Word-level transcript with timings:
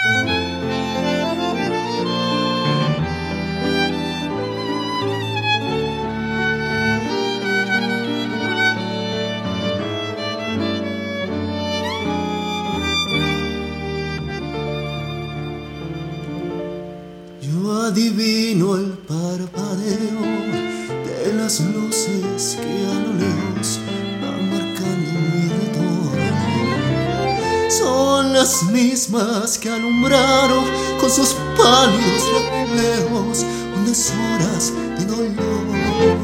Yo 0.00 0.06
adivino 17.86 18.76
el 18.76 18.92
parpadeo 19.08 20.37
las 28.38 28.62
mismas 28.70 29.58
que 29.58 29.68
alumbraron 29.68 30.64
con 31.00 31.10
sus 31.10 31.34
pálidos 31.56 32.22
reflejos 32.54 33.44
unas 33.76 34.12
horas 34.12 34.72
de 34.96 35.04
dolor. 35.06 36.16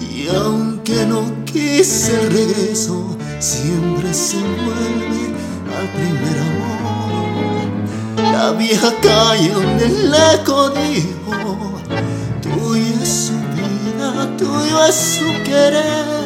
Y 0.00 0.26
aunque 0.34 1.04
no 1.04 1.20
quise 1.44 2.18
el 2.18 2.32
regreso, 2.32 3.14
siempre 3.40 4.14
se 4.14 4.38
vuelve 4.38 5.34
al 5.76 5.86
primer 5.98 6.38
amor. 6.48 8.32
La 8.32 8.52
vieja 8.52 8.90
calle 9.02 9.50
donde 9.50 9.84
el 9.84 10.14
eco 10.34 10.70
dijo 10.70 11.78
Tuyo 12.40 13.02
es 13.02 13.26
su 13.26 13.34
vida, 13.54 14.34
tuyo 14.38 14.86
es 14.86 14.94
su 14.94 15.42
querer 15.44 16.23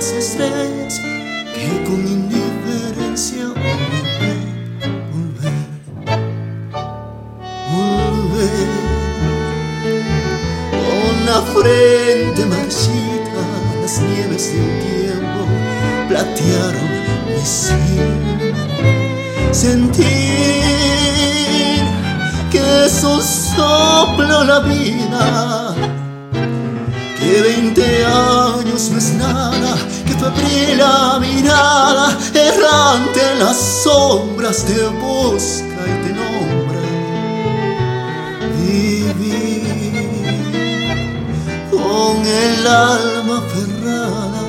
las 0.00 0.12
estrellas 0.12 0.98
Que 1.54 1.84
con 1.84 2.00
indiferencia 2.08 3.48
volver, 3.48 4.40
volver, 5.12 5.66
volver 7.70 8.68
Con 10.72 11.26
la 11.26 11.42
frente 11.52 12.46
marchita, 12.46 13.44
las 13.82 14.00
nieves 14.00 14.44
del 14.54 14.70
tiempo 14.88 15.40
platearon 16.08 16.90
mi 17.28 17.44
ser. 17.44 17.78
Sentir 19.52 20.06
que 22.50 22.86
eso 22.86 23.20
soplo 23.20 24.44
la 24.44 24.60
vida, 24.60 25.74
que 27.18 27.42
veinte 27.42 28.04
años 28.06 28.90
nada, 28.90 29.09
febril 30.34 30.78
la 30.78 31.18
mirada, 31.20 32.16
errante 32.34 33.20
en 33.32 33.38
las 33.40 33.56
sombras 33.56 34.64
te 34.64 34.84
busca 34.86 35.80
y 35.86 36.02
te 36.02 36.12
nombra. 36.12 36.80
Vivir 38.56 40.08
con 41.70 42.26
el 42.26 42.66
alma 42.66 43.38
aferrada 43.38 44.42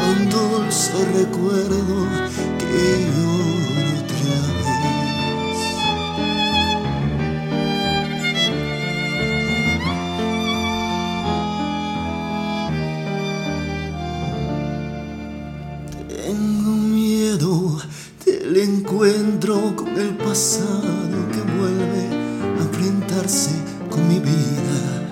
a 0.00 0.10
un 0.10 0.30
dulce 0.30 0.92
recuerdo 1.14 2.23
con 19.46 19.88
el 19.98 20.16
pasado 20.16 20.80
que 21.30 21.40
vuelve 21.58 22.08
a 22.58 22.62
enfrentarse 22.62 23.50
con 23.90 24.08
mi 24.08 24.18
vida. 24.18 25.10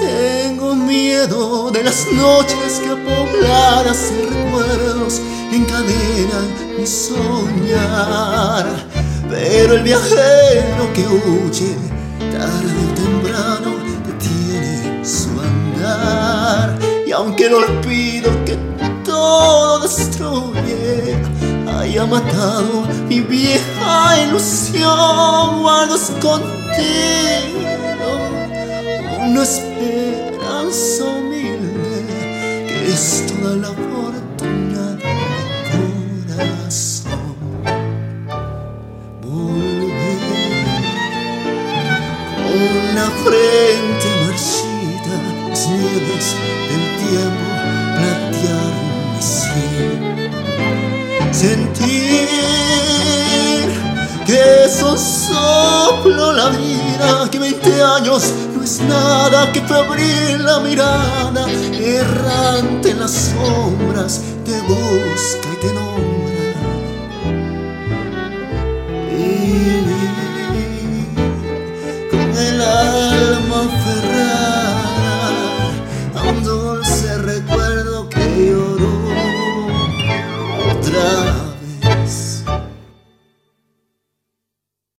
Tengo 0.00 0.74
miedo 0.74 1.70
de 1.70 1.84
las 1.84 2.06
noches 2.10 2.80
que 2.82 2.88
pobladas 2.88 4.10
de 4.10 4.24
recuerdos 4.24 5.20
encadenan 5.52 6.78
mi 6.78 6.86
soñar. 6.86 8.64
Pero 9.28 9.74
el 9.74 9.82
viajero 9.82 10.90
que 10.94 11.06
huye 11.06 11.76
tarde 12.32 12.72
o 12.72 12.94
temprano 12.94 13.76
detiene 14.06 15.04
su 15.04 15.28
andar. 15.38 16.78
Y 17.06 17.12
aunque 17.12 17.48
el 17.48 17.54
olvido 17.54 18.30
que 18.46 18.56
todo 19.18 19.80
destruye. 19.80 21.16
Haya 21.66 22.04
matado 22.06 22.86
mi 23.08 23.20
vieja 23.20 24.22
ilusión, 24.24 25.62
guardas 25.62 26.06
contigo. 26.26 28.10
Una 29.26 29.42
esperanza 29.42 31.04
humilde 31.16 31.98
que 32.68 32.78
es 32.94 33.24
toda 33.28 33.52
la 33.64 33.72
fortuna 33.90 34.84
del 35.02 35.20
corazón. 36.28 37.36
Volver. 39.22 40.20
Con 42.44 42.72
la 42.98 43.08
frente 43.24 44.08
marchita, 44.22 45.14
las 45.48 45.62
nieves 45.68 46.26
del 46.68 46.77
Que 54.26 54.68
soplo 54.68 56.32
la 56.32 56.48
vida, 56.50 57.28
que 57.30 57.38
20 57.38 57.82
años 57.82 58.32
no 58.54 58.62
es 58.62 58.80
nada, 58.80 59.50
que 59.52 59.60
febril 59.62 60.44
la 60.44 60.60
mirada, 60.60 61.46
errante 61.80 62.90
en 62.90 63.00
las 63.00 63.12
sombras, 63.12 64.20
te 64.44 64.60
busca 64.62 65.48
y 65.52 65.56
te 65.60 65.72
nombra. 65.72 66.54
Y 69.16 69.22
con 72.10 72.36
el 72.36 72.60